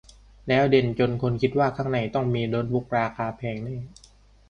[0.47, 3.77] แล้วเด่นจนคนคิดว่าข้างในต้องมีโน๊ตบุ๊กราคาแพงแน่